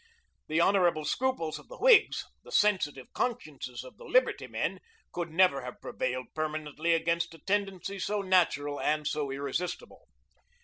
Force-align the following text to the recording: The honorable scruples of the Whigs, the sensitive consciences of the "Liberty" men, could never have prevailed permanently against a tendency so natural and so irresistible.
The 0.47 0.59
honorable 0.59 1.05
scruples 1.05 1.59
of 1.59 1.67
the 1.67 1.77
Whigs, 1.77 2.25
the 2.43 2.51
sensitive 2.51 3.13
consciences 3.13 3.83
of 3.83 3.97
the 3.97 4.03
"Liberty" 4.03 4.47
men, 4.47 4.79
could 5.11 5.29
never 5.29 5.61
have 5.61 5.79
prevailed 5.79 6.33
permanently 6.33 6.95
against 6.95 7.35
a 7.35 7.37
tendency 7.37 7.99
so 7.99 8.23
natural 8.23 8.79
and 8.81 9.05
so 9.05 9.29
irresistible. 9.29 10.07